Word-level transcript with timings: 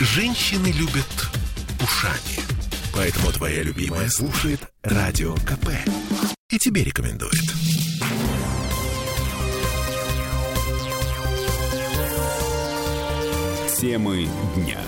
Женщины 0.00 0.68
любят 0.68 1.28
ушами. 1.82 2.38
Поэтому 2.94 3.32
твоя 3.32 3.64
любимая 3.64 4.08
слушает 4.08 4.60
Радио 4.84 5.34
КП. 5.34 5.70
И 6.50 6.58
тебе 6.58 6.84
рекомендует. 6.84 7.32
Темы 13.76 14.28
дня. 14.54 14.78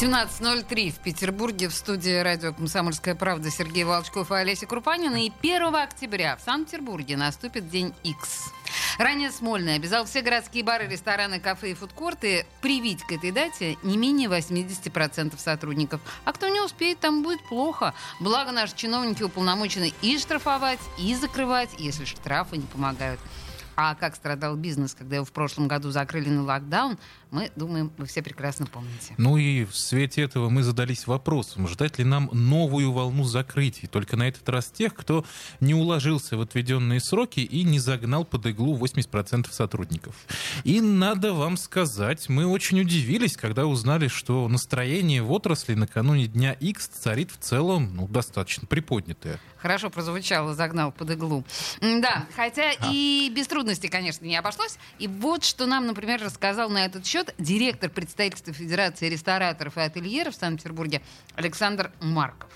17.03 0.00 0.90
в 0.90 0.98
Петербурге 1.00 1.68
в 1.68 1.74
студии 1.74 2.20
радио 2.20 2.54
«Комсомольская 2.54 3.14
правда» 3.14 3.50
Сергей 3.50 3.84
Волчков 3.84 4.30
и 4.30 4.34
Олеся 4.34 4.64
Крупанина. 4.64 5.26
И 5.26 5.30
1 5.42 5.74
октября 5.74 6.36
в 6.36 6.40
Санкт-Петербурге 6.40 7.18
наступит 7.18 7.68
День 7.68 7.92
X. 8.02 8.50
Ранее 8.98 9.30
Смольный 9.30 9.74
обязал 9.74 10.04
все 10.04 10.22
городские 10.22 10.64
бары, 10.64 10.86
рестораны, 10.86 11.40
кафе 11.40 11.72
и 11.72 11.74
фудкорты 11.74 12.46
привить 12.60 13.02
к 13.04 13.12
этой 13.12 13.30
дате 13.30 13.76
не 13.82 13.96
менее 13.96 14.28
80% 14.28 15.38
сотрудников. 15.38 16.00
А 16.24 16.32
кто 16.32 16.48
не 16.48 16.60
успеет, 16.60 17.00
там 17.00 17.22
будет 17.22 17.42
плохо. 17.48 17.94
Благо 18.20 18.52
наши 18.52 18.76
чиновники 18.76 19.22
уполномочены 19.22 19.92
и 20.02 20.18
штрафовать, 20.18 20.80
и 20.98 21.14
закрывать, 21.14 21.70
если 21.78 22.04
штрафы 22.04 22.56
не 22.56 22.66
помогают. 22.66 23.20
А 23.76 23.94
как 23.94 24.14
страдал 24.14 24.56
бизнес, 24.56 24.94
когда 24.94 25.16
его 25.16 25.24
в 25.24 25.32
прошлом 25.32 25.66
году 25.66 25.90
закрыли 25.90 26.28
на 26.28 26.44
локдаун, 26.44 26.98
мы 27.30 27.50
думаем, 27.54 27.92
вы 27.96 28.06
все 28.06 28.22
прекрасно 28.22 28.66
помните. 28.66 29.14
Ну 29.18 29.36
и 29.36 29.64
в 29.64 29.76
свете 29.76 30.22
этого 30.22 30.48
мы 30.48 30.62
задались 30.62 31.06
вопросом, 31.06 31.68
ждать 31.68 31.98
ли 31.98 32.04
нам 32.04 32.28
новую 32.32 32.92
волну 32.92 33.24
закрытий, 33.24 33.86
только 33.86 34.16
на 34.16 34.28
этот 34.28 34.48
раз 34.48 34.70
тех, 34.70 34.94
кто 34.94 35.24
не 35.60 35.74
уложился 35.74 36.36
в 36.36 36.40
отведенные 36.40 37.00
сроки 37.00 37.40
и 37.40 37.62
не 37.62 37.78
загнал 37.78 38.24
под 38.24 38.46
иглу 38.46 38.76
80% 38.76 39.50
сотрудников. 39.52 40.14
И 40.64 40.80
надо 40.80 41.32
вам 41.32 41.56
сказать, 41.56 42.28
мы 42.28 42.46
очень 42.46 42.80
удивились, 42.80 43.36
когда 43.36 43.66
узнали, 43.66 44.08
что 44.08 44.48
настроение 44.48 45.22
в 45.22 45.30
отрасли 45.30 45.74
накануне 45.74 46.26
Дня 46.26 46.52
X 46.52 46.88
царит 46.88 47.30
в 47.30 47.38
целом 47.38 47.94
ну, 47.94 48.08
достаточно 48.08 48.66
приподнятое. 48.66 49.40
Хорошо 49.58 49.90
прозвучало, 49.90 50.54
загнал 50.54 50.90
под 50.90 51.10
иглу. 51.10 51.44
Да, 51.80 52.26
хотя 52.34 52.70
а. 52.70 52.90
и 52.90 53.30
без 53.34 53.46
трудностей, 53.46 53.88
конечно, 53.88 54.24
не 54.24 54.36
обошлось. 54.36 54.78
И 54.98 55.06
вот 55.06 55.44
что 55.44 55.66
нам, 55.66 55.86
например, 55.86 56.22
рассказал 56.22 56.70
на 56.70 56.86
этот 56.86 57.04
счет 57.04 57.19
директор 57.38 57.90
представительства 57.90 58.52
Федерации 58.52 59.08
рестораторов 59.08 59.76
и 59.76 59.80
ательеров 59.80 60.34
в 60.34 60.36
Санкт-Петербурге 60.36 61.00
Александр 61.36 61.90
Марков. 62.00 62.50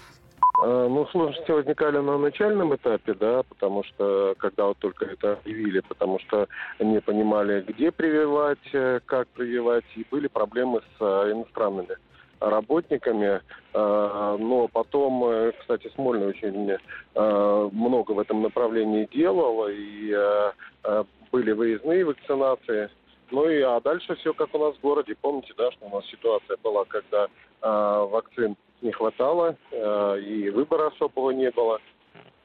А, 0.62 0.88
ну, 0.88 1.06
сложности 1.06 1.50
возникали 1.50 1.98
на 1.98 2.18
начальном 2.18 2.74
этапе, 2.74 3.14
да, 3.14 3.42
потому 3.42 3.82
что, 3.84 4.34
когда 4.38 4.66
вот 4.66 4.78
только 4.78 5.06
это 5.06 5.32
объявили, 5.34 5.80
потому 5.80 6.18
что 6.20 6.48
не 6.78 7.00
понимали, 7.00 7.64
где 7.66 7.90
прививать, 7.90 8.58
э, 8.72 9.00
как 9.04 9.26
прививать, 9.28 9.84
и 9.96 10.06
были 10.10 10.28
проблемы 10.28 10.80
с 10.80 11.00
э, 11.00 11.32
иностранными 11.32 11.96
работниками. 12.40 13.40
Но 13.72 14.68
потом, 14.72 15.24
э, 15.24 15.52
кстати, 15.58 15.90
Смольный 15.94 16.28
очень 16.28 16.70
э, 16.70 17.68
много 17.72 18.12
в 18.12 18.18
этом 18.18 18.42
направлении 18.42 19.08
делал, 19.12 19.66
и 19.68 20.12
э, 20.14 21.04
были 21.32 21.52
выездные 21.52 22.04
вакцинации. 22.04 22.90
Ну 23.30 23.48
и 23.48 23.60
а 23.62 23.80
дальше 23.80 24.14
все 24.16 24.32
как 24.34 24.54
у 24.54 24.58
нас 24.58 24.76
в 24.76 24.80
городе. 24.80 25.14
Помните, 25.20 25.52
да, 25.56 25.70
что 25.72 25.86
у 25.86 25.90
нас 25.90 26.06
ситуация 26.06 26.56
была, 26.62 26.84
когда 26.84 27.28
вакцин 27.60 28.56
не 28.82 28.92
хватало, 28.92 29.56
и 29.72 30.50
выбора 30.50 30.88
особого 30.88 31.30
не 31.30 31.50
было. 31.50 31.80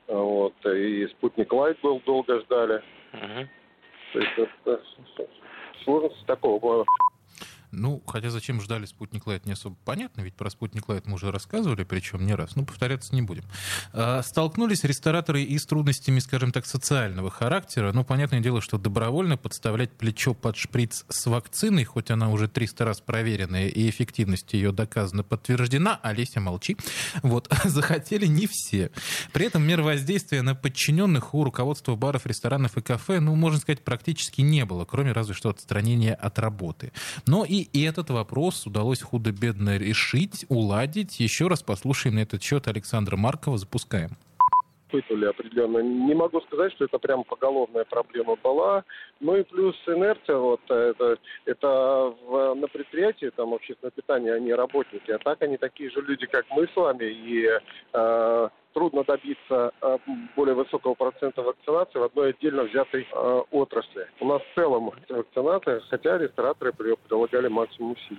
Вот, 0.07 0.53
и 0.65 1.07
спутник 1.07 1.53
Лайт 1.53 1.77
был, 1.81 2.01
долго 2.05 2.39
ждали. 2.39 2.81
Uh-huh. 3.13 3.47
То 4.13 4.19
есть 4.19 4.31
это, 4.37 4.81
сложности 5.83 6.25
такого 6.25 6.85
ну, 7.71 8.01
хотя 8.07 8.29
зачем 8.29 8.61
ждали 8.61 8.85
спутник 8.85 9.27
Лайт, 9.27 9.45
не 9.45 9.53
особо 9.53 9.75
понятно, 9.85 10.21
ведь 10.21 10.35
про 10.35 10.49
спутник 10.49 10.87
Лайт 10.89 11.05
мы 11.05 11.15
уже 11.15 11.31
рассказывали, 11.31 11.83
причем 11.83 12.25
не 12.25 12.33
раз, 12.33 12.55
ну, 12.55 12.65
повторяться 12.65 13.13
не 13.13 13.21
будем. 13.21 13.43
А, 13.93 14.21
столкнулись 14.23 14.83
рестораторы 14.83 15.43
и 15.43 15.57
с 15.57 15.65
трудностями, 15.65 16.19
скажем 16.19 16.51
так, 16.51 16.65
социального 16.65 17.29
характера. 17.29 17.91
Ну, 17.93 18.03
понятное 18.03 18.39
дело, 18.39 18.61
что 18.61 18.77
добровольно 18.77 19.37
подставлять 19.37 19.91
плечо 19.91 20.33
под 20.33 20.55
шприц 20.55 21.05
с 21.09 21.25
вакциной, 21.27 21.83
хоть 21.83 22.09
она 22.11 22.29
уже 22.29 22.47
300 22.47 22.85
раз 22.85 23.01
проверенная 23.01 23.67
и 23.67 23.89
эффективность 23.89 24.53
ее 24.53 24.71
доказана, 24.71 25.23
подтверждена, 25.23 25.99
Олеся, 26.01 26.39
молчи, 26.39 26.77
вот, 27.21 27.53
захотели 27.65 28.25
не 28.25 28.47
все. 28.47 28.91
При 29.31 29.45
этом 29.45 29.63
мер 29.63 29.81
воздействия 29.81 30.41
на 30.41 30.55
подчиненных 30.55 31.33
у 31.33 31.43
руководства 31.43 31.95
баров, 31.95 32.25
ресторанов 32.25 32.77
и 32.77 32.81
кафе, 32.81 33.19
ну, 33.19 33.35
можно 33.35 33.59
сказать, 33.59 33.83
практически 33.83 34.41
не 34.41 34.65
было, 34.65 34.85
кроме 34.85 35.11
разве 35.11 35.35
что 35.35 35.49
отстранения 35.49 36.15
от 36.15 36.39
работы. 36.39 36.91
Но 37.25 37.45
и 37.45 37.58
и 37.61 37.83
этот 37.83 38.09
вопрос 38.09 38.65
удалось 38.65 39.01
худо-бедно 39.01 39.77
решить, 39.77 40.45
уладить. 40.49 41.19
Еще 41.19 41.47
раз 41.47 41.63
послушаем 41.63 42.15
на 42.15 42.19
этот 42.19 42.43
счет 42.43 42.67
Александра 42.67 43.17
Маркова. 43.17 43.57
Запускаем 43.57 44.11
испытывали 44.89 45.25
определенно. 45.25 45.79
Не 45.79 46.13
могу 46.13 46.41
сказать, 46.41 46.73
что 46.73 46.85
это 46.85 46.97
прям 46.97 47.23
поголовная 47.23 47.85
проблема 47.85 48.35
была. 48.35 48.83
Ну 49.19 49.35
и 49.35 49.43
плюс 49.43 49.75
инерция, 49.87 50.37
вот 50.37 50.61
это, 50.67 51.17
это 51.45 51.67
в, 52.27 52.55
на 52.55 52.67
предприятии, 52.67 53.31
там 53.35 53.53
общественное 53.53 53.91
питание, 53.91 54.33
они 54.33 54.53
работники, 54.53 55.11
а 55.11 55.19
так 55.19 55.41
они 55.41 55.57
такие 55.57 55.89
же 55.91 56.01
люди, 56.01 56.25
как 56.25 56.45
мы 56.51 56.67
с 56.67 56.75
вами, 56.75 57.05
и 57.05 57.47
э, 57.93 58.49
трудно 58.73 59.03
добиться 59.03 59.71
э, 59.81 59.97
более 60.35 60.55
высокого 60.55 60.93
процента 60.93 61.41
вакцинации 61.41 61.99
в 61.99 62.03
одной 62.03 62.31
отдельно 62.31 62.63
взятой 62.63 63.07
э, 63.11 63.41
отрасли. 63.51 64.07
У 64.19 64.25
нас 64.25 64.41
в 64.41 64.55
целом 64.55 64.91
вакцинация, 65.09 65.81
хотя 65.89 66.17
рестораторы 66.17 66.73
прилагали 66.73 67.47
максимум 67.47 67.91
усилий. 67.91 68.17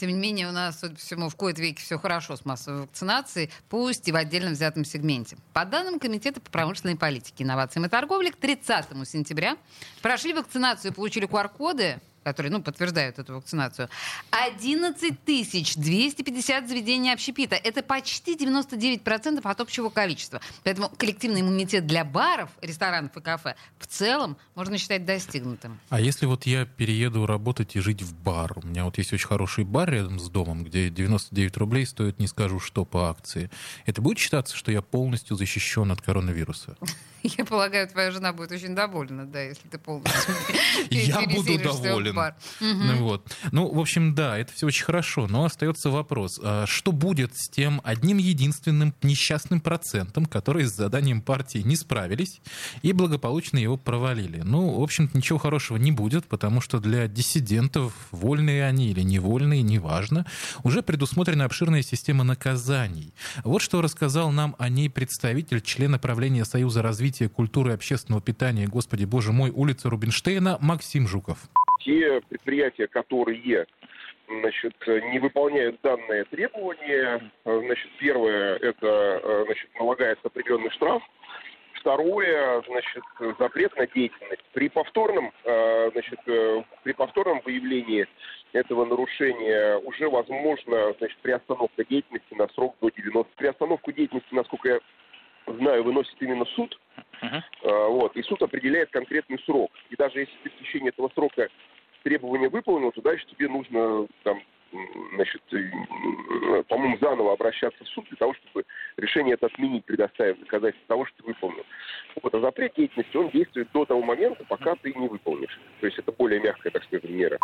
Тем 0.00 0.08
не 0.08 0.18
менее, 0.18 0.48
у 0.48 0.52
нас, 0.52 0.80
судя 0.80 0.94
по 0.94 0.98
всему, 0.98 1.28
в 1.28 1.36
кои-то 1.36 1.60
веке 1.60 1.82
все 1.82 1.98
хорошо 1.98 2.34
с 2.34 2.46
массовой 2.46 2.82
вакцинацией, 2.82 3.50
пусть 3.68 4.08
и 4.08 4.12
в 4.12 4.16
отдельно 4.16 4.52
взятом 4.52 4.86
сегменте. 4.86 5.36
По 5.52 5.66
данным 5.66 6.00
Комитета 6.00 6.40
по 6.40 6.50
промышленной 6.50 6.96
политике, 6.96 7.44
инновациям 7.44 7.84
и 7.84 7.90
торговле, 7.90 8.32
к 8.32 8.36
30 8.36 8.86
сентября 9.06 9.58
прошли 10.00 10.32
вакцинацию 10.32 10.92
и 10.92 10.94
получили 10.94 11.28
QR-коды 11.28 12.00
которые 12.24 12.52
ну, 12.52 12.62
подтверждают 12.62 13.18
эту 13.18 13.34
вакцинацию, 13.34 13.88
11 14.30 15.24
250 15.24 16.68
заведений 16.68 17.12
общепита. 17.12 17.56
Это 17.56 17.82
почти 17.82 18.36
99% 18.36 19.40
от 19.42 19.60
общего 19.60 19.88
количества. 19.88 20.40
Поэтому 20.64 20.90
коллективный 20.96 21.40
иммунитет 21.40 21.86
для 21.86 22.04
баров, 22.04 22.50
ресторанов 22.60 23.16
и 23.16 23.20
кафе 23.20 23.56
в 23.78 23.86
целом 23.86 24.36
можно 24.54 24.78
считать 24.78 25.04
достигнутым. 25.04 25.78
А 25.88 26.00
если 26.00 26.26
вот 26.26 26.46
я 26.46 26.64
перееду 26.64 27.26
работать 27.26 27.76
и 27.76 27.80
жить 27.80 28.02
в 28.02 28.14
бар? 28.14 28.52
У 28.56 28.66
меня 28.66 28.84
вот 28.84 28.98
есть 28.98 29.12
очень 29.12 29.28
хороший 29.28 29.64
бар 29.64 29.90
рядом 29.90 30.18
с 30.18 30.28
домом, 30.28 30.64
где 30.64 30.90
99 30.90 31.56
рублей 31.56 31.86
стоит, 31.86 32.18
не 32.18 32.26
скажу 32.26 32.60
что, 32.60 32.84
по 32.84 33.10
акции. 33.10 33.50
Это 33.86 34.02
будет 34.02 34.18
считаться, 34.18 34.56
что 34.56 34.72
я 34.72 34.82
полностью 34.82 35.36
защищен 35.36 35.90
от 35.90 36.00
коронавируса? 36.00 36.76
Я 37.22 37.44
полагаю, 37.44 37.86
твоя 37.86 38.10
жена 38.10 38.32
будет 38.32 38.50
очень 38.52 38.74
довольна, 38.74 39.26
да, 39.26 39.42
если 39.42 39.68
ты 39.68 39.78
полностью 39.78 40.34
Я 40.90 41.20
буду 41.20 41.58
доволен. 41.58 42.09
Ну, 42.60 42.96
вот. 43.04 43.34
ну, 43.52 43.72
в 43.72 43.78
общем, 43.78 44.14
да, 44.14 44.38
это 44.38 44.52
все 44.52 44.66
очень 44.66 44.84
хорошо, 44.84 45.26
но 45.26 45.44
остается 45.44 45.90
вопрос, 45.90 46.40
а 46.42 46.66
что 46.66 46.92
будет 46.92 47.36
с 47.36 47.48
тем 47.48 47.80
одним 47.84 48.18
единственным 48.18 48.94
несчастным 49.02 49.60
процентом, 49.60 50.26
которые 50.26 50.66
с 50.66 50.74
заданием 50.74 51.22
партии 51.22 51.58
не 51.58 51.76
справились 51.76 52.40
и 52.82 52.92
благополучно 52.92 53.58
его 53.58 53.76
провалили? 53.76 54.42
Ну, 54.44 54.78
в 54.78 54.82
общем-то, 54.82 55.16
ничего 55.16 55.38
хорошего 55.38 55.76
не 55.76 55.92
будет, 55.92 56.26
потому 56.26 56.60
что 56.60 56.80
для 56.80 57.08
диссидентов, 57.08 57.92
вольные 58.10 58.64
они 58.64 58.90
или 58.90 59.02
невольные, 59.02 59.62
неважно, 59.62 60.26
уже 60.62 60.82
предусмотрена 60.82 61.44
обширная 61.44 61.82
система 61.82 62.24
наказаний. 62.24 63.12
Вот 63.44 63.62
что 63.62 63.80
рассказал 63.82 64.30
нам 64.30 64.56
о 64.58 64.68
ней 64.68 64.88
представитель, 64.90 65.60
члена 65.60 65.98
правления 65.98 66.44
Союза 66.44 66.82
развития 66.82 67.28
культуры 67.28 67.70
и 67.70 67.74
общественного 67.74 68.22
питания, 68.22 68.66
господи 68.66 69.04
боже 69.04 69.32
мой, 69.32 69.50
улица 69.50 69.90
Рубинштейна, 69.90 70.58
Максим 70.60 71.06
Жуков. 71.06 71.38
Те 71.80 72.20
предприятия, 72.28 72.86
которые 72.86 73.66
значит, 74.28 74.74
не 74.86 75.18
выполняют 75.18 75.80
данные 75.82 76.24
требования, 76.24 77.30
значит, 77.44 77.90
первое, 77.98 78.56
это 78.56 79.44
значит, 79.46 79.68
налагается 79.78 80.28
определенный 80.28 80.70
штраф, 80.70 81.02
Второе, 81.80 82.62
значит, 82.66 83.02
запрет 83.38 83.74
на 83.78 83.86
деятельность. 83.86 84.44
При 84.52 84.68
повторном, 84.68 85.32
значит, 85.44 86.20
при 86.82 86.92
повторном 86.92 87.40
выявлении 87.42 88.06
этого 88.52 88.84
нарушения 88.84 89.78
уже 89.78 90.10
возможно, 90.10 90.92
значит, 90.98 91.16
приостановка 91.22 91.82
деятельности 91.86 92.34
на 92.34 92.48
срок 92.48 92.76
до 92.82 92.90
90. 92.90 93.34
Приостановку 93.34 93.92
деятельности, 93.92 94.34
насколько 94.34 94.68
я 94.68 94.80
знаю, 95.46 95.82
выносит 95.82 96.20
именно 96.20 96.44
суд. 96.44 96.78
Uh-huh. 97.22 97.88
Вот, 97.88 98.14
и 98.14 98.22
суд 98.24 98.42
определяет 98.42 98.90
конкретный 98.90 99.38
срок. 99.46 99.70
И 99.88 99.96
даже 99.96 100.20
если 100.20 100.36
ты 100.42 100.50
в 100.50 100.58
течение 100.58 100.90
этого 100.90 101.10
срока 101.14 101.48
требования 102.02 102.48
выполнил, 102.48 102.92
то 102.92 103.02
дальше 103.02 103.26
тебе 103.26 103.48
нужно 103.48 104.06
там, 104.22 104.40
значит, 105.14 105.42
по-моему, 106.68 106.96
заново 107.00 107.32
обращаться 107.32 107.82
в 107.84 107.88
суд 107.88 108.06
для 108.08 108.16
того, 108.16 108.34
чтобы 108.34 108.64
решение 108.96 109.34
это 109.34 109.46
отменить, 109.46 109.84
предоставив 109.84 110.38
доказательства 110.40 110.88
того, 110.88 111.06
что 111.06 111.16
ты 111.18 111.24
выполнил. 111.24 111.64
Вот, 112.22 112.34
а 112.34 112.40
запрет 112.40 112.74
деятельности, 112.76 113.16
он 113.16 113.30
действует 113.30 113.70
до 113.72 113.84
того 113.84 114.02
момента, 114.02 114.44
пока 114.48 114.76
ты 114.76 114.92
не 114.94 115.08
выполнишь. 115.08 115.58
То 115.80 115.86
есть 115.86 115.98
это 115.98 116.12
более 116.12 116.40
мягкая, 116.40 116.72
так 116.72 116.84
сказать, 116.84 117.08
мера. 117.08 117.38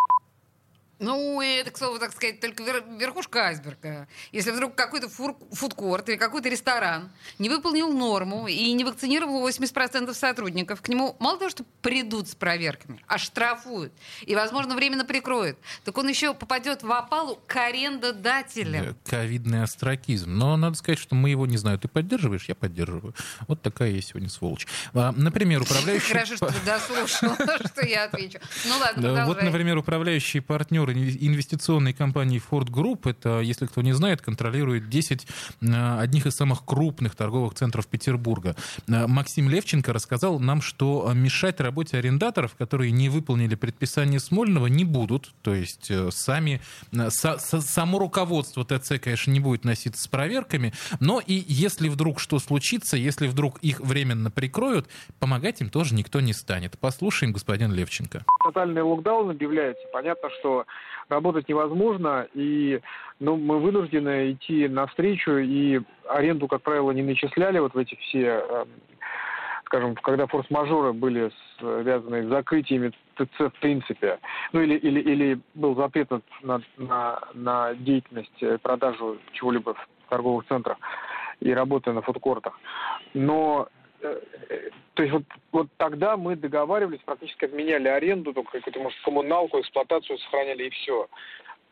Ну, 0.98 1.42
это, 1.42 1.70
к 1.70 1.76
слову, 1.76 1.98
так 1.98 2.12
сказать, 2.12 2.40
только 2.40 2.62
верхушка 2.62 3.48
айсберга. 3.48 4.08
Если 4.32 4.50
вдруг 4.50 4.74
какой-то 4.74 5.08
фудкорт 5.08 6.08
или 6.08 6.16
какой-то 6.16 6.48
ресторан 6.48 7.10
не 7.38 7.50
выполнил 7.50 7.92
норму 7.92 8.46
и 8.46 8.72
не 8.72 8.82
вакцинировал 8.82 9.46
80% 9.46 10.14
сотрудников, 10.14 10.80
к 10.80 10.88
нему 10.88 11.14
мало 11.18 11.38
того, 11.38 11.50
что 11.50 11.64
придут 11.82 12.28
с 12.28 12.34
проверками, 12.34 13.02
а 13.06 13.18
штрафуют 13.18 13.92
и, 14.22 14.34
возможно, 14.34 14.74
временно 14.74 15.04
прикроют, 15.04 15.58
так 15.84 15.98
он 15.98 16.08
еще 16.08 16.32
попадет 16.32 16.82
в 16.82 16.90
опалу 16.90 17.38
к 17.46 17.56
арендодателям. 17.56 18.96
Ковидный 19.04 19.62
остракизм. 19.62 20.32
Но 20.32 20.56
надо 20.56 20.76
сказать, 20.76 20.98
что 20.98 21.14
мы 21.14 21.28
его, 21.28 21.46
не 21.46 21.58
знаю, 21.58 21.78
ты 21.78 21.88
поддерживаешь, 21.88 22.46
я 22.48 22.54
поддерживаю. 22.54 23.14
Вот 23.48 23.60
такая 23.60 23.90
я 23.90 24.00
сегодня 24.00 24.30
сволочь. 24.30 24.66
А, 24.94 25.12
например, 25.12 25.60
управляющий... 25.60 26.12
Хорошо, 26.12 26.36
что 26.36 26.46
ты 26.46 26.58
дослушал, 26.64 27.34
что 27.66 27.84
я 27.84 28.04
отвечу. 28.04 28.38
Ну 28.64 28.78
ладно, 28.78 29.26
Вот, 29.26 29.42
например, 29.42 29.76
управляющий 29.76 30.40
партнер 30.40 30.85
партнер 30.86 31.16
инвестиционной 31.20 31.92
компании 31.92 32.40
Ford 32.50 32.70
Group. 32.70 33.10
Это, 33.10 33.40
если 33.40 33.66
кто 33.66 33.82
не 33.82 33.92
знает, 33.92 34.22
контролирует 34.22 34.88
10 34.88 35.26
э, 35.62 35.98
одних 36.00 36.26
из 36.26 36.34
самых 36.34 36.64
крупных 36.64 37.14
торговых 37.14 37.54
центров 37.54 37.86
Петербурга. 37.86 38.54
Э, 38.88 39.06
Максим 39.06 39.48
Левченко 39.48 39.92
рассказал 39.92 40.38
нам, 40.38 40.62
что 40.62 41.10
мешать 41.14 41.60
работе 41.60 41.98
арендаторов, 41.98 42.54
которые 42.54 42.90
не 42.92 43.08
выполнили 43.08 43.54
предписание 43.54 44.20
Смольного, 44.20 44.66
не 44.66 44.84
будут. 44.84 45.34
То 45.42 45.54
есть 45.54 45.90
э, 45.90 46.10
сами, 46.10 46.60
само 46.92 47.98
руководство 47.98 48.64
ТЦ, 48.64 49.00
конечно, 49.00 49.30
не 49.30 49.40
будет 49.40 49.64
носиться 49.64 50.02
с 50.02 50.08
проверками, 50.08 50.72
но 51.00 51.20
и 51.20 51.44
если 51.46 51.88
вдруг 51.88 52.20
что 52.20 52.38
случится, 52.38 52.96
если 52.96 53.26
вдруг 53.26 53.58
их 53.58 53.80
временно 53.80 54.30
прикроют, 54.30 54.88
помогать 55.18 55.60
им 55.60 55.68
тоже 55.68 55.94
никто 55.94 56.20
не 56.20 56.32
станет. 56.32 56.78
Послушаем 56.78 57.32
господин 57.32 57.72
Левченко. 57.72 58.24
Тотальный 58.44 58.82
локдаун 58.82 59.30
объявляется. 59.30 59.82
Понятно, 59.92 60.28
что 60.38 60.64
работать 61.08 61.48
невозможно, 61.48 62.26
и 62.34 62.80
ну, 63.20 63.36
мы 63.36 63.58
вынуждены 63.58 64.32
идти 64.32 64.68
навстречу, 64.68 65.38
и 65.38 65.80
аренду, 66.08 66.48
как 66.48 66.62
правило, 66.62 66.90
не 66.90 67.02
начисляли 67.02 67.58
вот 67.58 67.74
в 67.74 67.78
эти 67.78 67.94
все, 67.96 68.44
эм, 68.48 68.68
скажем, 69.64 69.94
когда 69.96 70.26
форс-мажоры 70.26 70.92
были 70.92 71.30
связаны 71.58 72.24
с 72.24 72.28
закрытиями 72.28 72.92
ТЦ 73.16 73.38
в 73.38 73.60
принципе, 73.60 74.18
ну 74.52 74.60
или, 74.60 74.74
или, 74.76 75.00
или 75.00 75.40
был 75.54 75.74
запрет 75.74 76.10
на, 76.42 76.60
на, 76.76 77.20
на 77.34 77.74
деятельность, 77.74 78.42
э, 78.42 78.58
продажу 78.58 79.18
чего-либо 79.32 79.74
в 79.74 80.10
торговых 80.10 80.46
центрах 80.46 80.78
и 81.40 81.52
работы 81.52 81.92
на 81.92 82.02
фудкортах. 82.02 82.58
Но 83.14 83.68
то 84.00 85.02
есть 85.02 85.12
вот, 85.12 85.22
вот 85.52 85.68
тогда 85.76 86.16
мы 86.16 86.36
договаривались, 86.36 87.00
практически 87.04 87.44
отменяли 87.44 87.88
аренду, 87.88 88.32
только 88.32 88.52
какую-то, 88.52 88.80
может, 88.80 89.00
коммуналку, 89.02 89.60
эксплуатацию 89.60 90.18
сохраняли 90.18 90.64
и 90.64 90.70
все. 90.70 91.08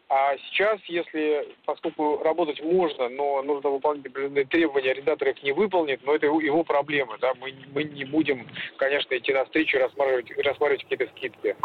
А 0.09 0.37
сейчас, 0.37 0.79
если, 0.87 1.57
поскольку 1.65 2.23
работать 2.23 2.63
можно, 2.63 3.09
но 3.09 3.43
нужно 3.43 3.71
выполнять 3.71 4.07
определенные 4.07 4.45
требования, 4.45 4.91
арендатор 4.91 5.29
их 5.29 5.43
не 5.43 5.53
выполнит, 5.53 6.05
но 6.05 6.15
это 6.15 6.27
его 6.27 6.63
проблемы, 6.63 7.17
да, 7.21 7.33
мы, 7.41 7.55
мы 7.73 7.85
не 7.85 8.05
будем, 8.05 8.47
конечно, 8.77 9.17
идти 9.17 9.33
навстречу 9.33 9.79
и 9.79 9.81
рассматривать, 9.81 10.31
рассматривать 10.39 10.83
какие-то 10.83 11.07
скидки. 11.17 11.57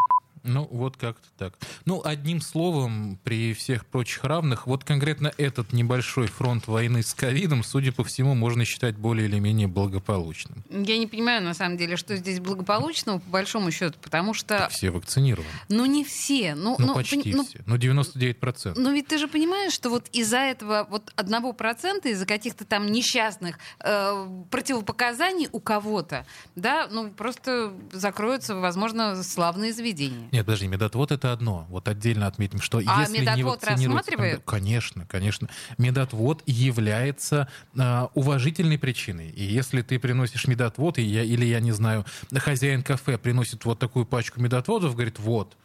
Ну, 0.44 0.68
вот 0.71 0.97
как-то 0.97 1.27
так. 1.38 1.53
Ну, 1.86 2.01
одним 2.03 2.41
словом, 2.41 3.19
при 3.24 3.53
всех 3.53 3.86
прочих 3.86 4.24
равных, 4.24 4.68
вот 4.68 4.83
конкретно 4.83 5.31
этот 5.38 5.74
небольшой 5.74 6.27
фронт 6.27 6.68
войны 6.68 7.03
с 7.03 7.13
ковидом, 7.13 7.63
судя 7.63 7.91
по 7.91 8.03
всему, 8.03 8.36
можно 8.36 8.65
считать 8.65 8.95
более 8.95 9.27
или 9.27 9.39
менее 9.39 9.68
благополучным. 9.68 10.63
Я 10.69 10.97
не 10.97 11.07
понимаю, 11.07 11.44
на 11.44 11.53
самом 11.53 11.77
деле, 11.77 11.97
что 11.97 12.15
здесь 12.15 12.39
благополучного, 12.39 13.19
по 13.19 13.30
большому 13.30 13.71
счету, 13.71 13.97
потому 14.01 14.33
что... 14.33 14.57
Так 14.57 14.71
все 14.71 14.89
вакцинированы. 14.89 15.50
Ну, 15.69 15.86
не 15.86 16.03
все. 16.03 16.56
Ну, 16.56 16.75
ну, 16.80 16.88
ну 16.88 16.94
почти 16.94 17.33
ну, 17.33 17.45
все. 17.45 17.59
Ну, 17.65 17.75
99%. 17.75 18.74
Ну, 18.75 18.94
ведь 18.94 19.07
ты 19.07 19.18
же 19.18 19.27
понимаешь, 19.27 19.74
что 19.74 19.89
вот 19.89 20.07
из-за 20.12 20.38
этого 20.38 20.88
вот 20.89 21.12
одного 21.15 21.53
процента, 21.53 22.09
из-за 22.09 22.25
каких-то 22.25 22.65
там 22.65 22.88
несчастных 22.88 23.59
э, 23.80 24.27
противопоказаний 24.50 25.50
у 25.51 25.59
кого-то, 25.59 26.25
да, 26.56 26.88
ну, 26.91 27.12
просто 27.12 27.74
закроются, 27.91 28.56
возможно, 28.56 29.21
славные 29.24 29.74
заведения. 29.74 30.29
Нет, 30.31 30.46
подожди, 30.46 30.68
медотвод 30.68 31.12
это 31.12 31.31
одно. 31.31 31.66
Вот 31.70 31.88
отдельно 31.88 32.28
отметим, 32.28 32.62
что 32.62 32.81
а 32.86 33.02
если 33.02 33.26
не 33.36 33.44
вакцинируется... 33.44 34.42
Конечно, 34.46 35.06
конечно. 35.06 35.50
Медотвод 35.78 36.44
является 36.46 37.48
э, 37.76 38.08
уважительной 38.14 38.78
причиной. 38.78 39.30
И 39.30 39.44
если 39.44 39.81
ты 39.81 40.00
приносишь 40.00 40.48
медотвод, 40.48 41.00
и 41.00 41.02
я, 41.02 41.24
или, 41.24 41.46
я 41.46 41.60
не 41.60 41.72
знаю, 41.72 42.06
хозяин 42.34 42.84
кафе 42.84 43.18
приносит 43.18 43.66
вот 43.66 43.80
такую 43.80 44.06
пачку 44.06 44.40
медотводов, 44.42 44.94
говорит, 44.94 45.20
вот, 45.20 45.58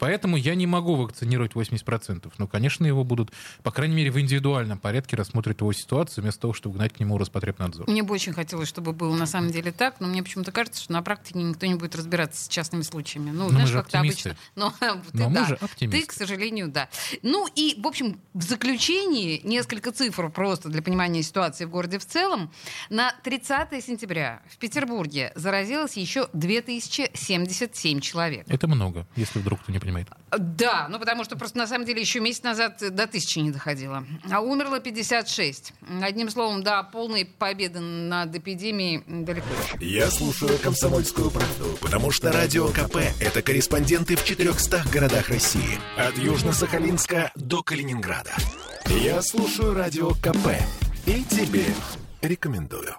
Поэтому 0.00 0.38
я 0.38 0.54
не 0.54 0.66
могу 0.66 0.96
вакцинировать 0.96 1.52
80%. 1.52 2.32
Но, 2.38 2.48
конечно, 2.48 2.86
его 2.86 3.04
будут, 3.04 3.30
по 3.62 3.70
крайней 3.70 3.94
мере, 3.94 4.10
в 4.10 4.18
индивидуальном 4.18 4.78
порядке 4.78 5.14
рассмотреть 5.14 5.60
его 5.60 5.72
ситуацию, 5.74 6.22
вместо 6.22 6.40
того, 6.40 6.54
чтобы 6.54 6.76
гнать 6.76 6.94
к 6.94 7.00
нему 7.00 7.18
Роспотребнадзор. 7.18 7.86
Мне 7.88 8.02
бы 8.02 8.14
очень 8.14 8.32
хотелось, 8.32 8.66
чтобы 8.66 8.92
было 8.94 9.14
на 9.14 9.26
самом 9.26 9.50
деле 9.50 9.72
так, 9.72 10.00
но 10.00 10.08
мне 10.08 10.22
почему-то 10.22 10.52
кажется, 10.52 10.82
что 10.82 10.94
на 10.94 11.02
практике 11.02 11.38
никто 11.40 11.66
не 11.66 11.74
будет 11.74 11.94
разбираться 11.94 12.42
с 12.42 12.48
частными 12.48 12.80
случаями. 12.80 13.30
Ну, 13.30 13.44
но 13.44 13.48
знаешь, 13.50 13.72
как-то 13.72 14.00
обычно. 14.00 14.36
Но, 14.56 14.72
но 14.80 15.00
ты, 15.12 15.28
мы 15.28 15.34
да, 15.34 15.44
же 15.46 15.54
оптимисты. 15.60 16.00
Ты, 16.00 16.06
к 16.06 16.12
сожалению, 16.12 16.68
да. 16.68 16.88
Ну 17.22 17.46
и, 17.54 17.78
в 17.78 17.86
общем, 17.86 18.20
в 18.32 18.42
заключении 18.42 19.40
несколько 19.44 19.92
цифр 19.92 20.30
просто 20.30 20.68
для 20.68 20.82
понимания 20.82 21.22
ситуации 21.22 21.66
в 21.66 21.70
городе 21.70 21.98
в 21.98 22.06
целом. 22.06 22.50
На 22.88 23.12
30 23.22 23.84
сентября 23.84 24.42
в 24.48 24.56
Петербурге 24.58 25.32
заразилось 25.34 25.96
еще 25.96 26.28
2077 26.32 28.00
человек. 28.00 28.46
Это 28.48 28.66
много, 28.66 29.06
если 29.16 29.38
вдруг 29.38 29.60
кто 29.60 29.72
не 29.72 29.78
понимает 29.78 29.89
понимает. 29.90 30.08
Да, 30.30 30.86
ну 30.88 30.98
потому 30.98 31.24
что 31.24 31.36
просто 31.36 31.58
на 31.58 31.66
самом 31.66 31.84
деле 31.84 32.00
еще 32.00 32.20
месяц 32.20 32.42
назад 32.42 32.78
до 32.80 33.06
тысячи 33.06 33.38
не 33.40 33.50
доходило. 33.50 34.04
А 34.30 34.40
умерло 34.40 34.80
56. 34.80 35.72
Одним 36.02 36.30
словом, 36.30 36.62
да, 36.62 36.82
полной 36.82 37.24
победы 37.24 37.80
над 37.80 38.34
эпидемией 38.34 39.02
далеко 39.06 39.46
Я 39.80 40.10
слушаю 40.10 40.58
«Комсомольскую 40.58 41.30
правду», 41.30 41.78
потому 41.80 42.10
что 42.10 42.32
«Радио 42.32 42.68
КП»— 42.68 42.96
это 43.20 43.42
корреспонденты 43.42 44.16
в 44.16 44.24
400 44.24 44.84
городах 44.92 45.28
России. 45.28 45.78
От 45.96 46.14
Южно-Сахалинска 46.16 47.30
до 47.34 47.62
Калининграда. 47.62 48.34
Я 48.86 49.22
слушаю 49.22 49.74
«Радио 49.74 50.10
КП» 50.10 50.48
и 51.06 51.24
тебе 51.24 51.64
рекомендую. 52.22 52.94